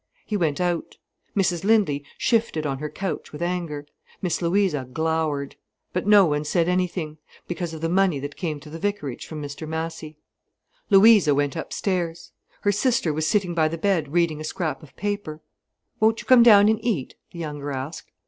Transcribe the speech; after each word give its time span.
He 0.25 0.35
went 0.35 0.59
out. 0.59 0.97
Mrs 1.37 1.63
Lindley 1.63 2.03
shifted 2.17 2.65
on 2.65 2.79
her 2.79 2.89
couch 2.89 3.31
with 3.31 3.43
anger. 3.43 3.85
Miss 4.19 4.41
Louisa 4.41 4.89
glowered. 4.91 5.57
But 5.93 6.07
no 6.07 6.25
one 6.25 6.43
said 6.43 6.67
anything, 6.67 7.19
because 7.47 7.71
of 7.71 7.81
the 7.81 7.87
money 7.87 8.17
that 8.17 8.35
came 8.35 8.59
to 8.61 8.71
the 8.71 8.79
vicarage 8.79 9.27
from 9.27 9.43
Mr 9.43 9.67
Massy. 9.67 10.17
Louisa 10.89 11.35
went 11.35 11.55
upstairs. 11.55 12.31
Her 12.61 12.71
sister 12.71 13.13
was 13.13 13.27
sitting 13.27 13.53
by 13.53 13.67
the 13.67 13.77
bed, 13.77 14.11
reading 14.11 14.41
a 14.41 14.43
scrap 14.43 14.81
of 14.81 14.95
paper. 14.95 15.43
"Won't 15.99 16.19
you 16.19 16.25
come 16.25 16.41
down 16.41 16.67
and 16.67 16.83
eat?" 16.83 17.13
the 17.31 17.37
younger 17.37 17.69
asked. 17.71 18.09